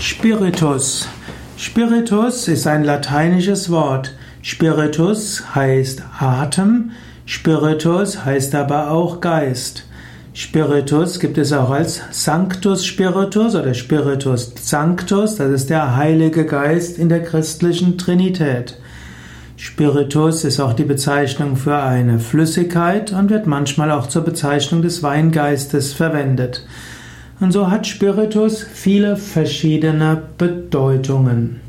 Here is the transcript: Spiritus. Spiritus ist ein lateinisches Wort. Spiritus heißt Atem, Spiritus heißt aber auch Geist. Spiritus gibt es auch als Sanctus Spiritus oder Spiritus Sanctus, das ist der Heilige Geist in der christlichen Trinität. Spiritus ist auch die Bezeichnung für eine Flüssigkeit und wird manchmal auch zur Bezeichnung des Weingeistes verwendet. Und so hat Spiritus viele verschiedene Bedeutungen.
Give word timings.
Spiritus. 0.00 1.08
Spiritus 1.56 2.46
ist 2.46 2.68
ein 2.68 2.84
lateinisches 2.84 3.68
Wort. 3.68 4.14
Spiritus 4.42 5.42
heißt 5.56 6.02
Atem, 6.20 6.92
Spiritus 7.26 8.24
heißt 8.24 8.54
aber 8.54 8.92
auch 8.92 9.20
Geist. 9.20 9.84
Spiritus 10.34 11.18
gibt 11.18 11.36
es 11.36 11.52
auch 11.52 11.70
als 11.70 12.00
Sanctus 12.12 12.86
Spiritus 12.86 13.56
oder 13.56 13.74
Spiritus 13.74 14.52
Sanctus, 14.60 15.34
das 15.34 15.50
ist 15.50 15.70
der 15.70 15.96
Heilige 15.96 16.46
Geist 16.46 16.96
in 16.96 17.08
der 17.08 17.24
christlichen 17.24 17.98
Trinität. 17.98 18.76
Spiritus 19.56 20.44
ist 20.44 20.60
auch 20.60 20.74
die 20.74 20.84
Bezeichnung 20.84 21.56
für 21.56 21.76
eine 21.76 22.20
Flüssigkeit 22.20 23.12
und 23.12 23.30
wird 23.30 23.48
manchmal 23.48 23.90
auch 23.90 24.06
zur 24.06 24.22
Bezeichnung 24.22 24.82
des 24.82 25.02
Weingeistes 25.02 25.92
verwendet. 25.92 26.62
Und 27.40 27.52
so 27.52 27.70
hat 27.70 27.86
Spiritus 27.86 28.62
viele 28.62 29.16
verschiedene 29.16 30.20
Bedeutungen. 30.36 31.67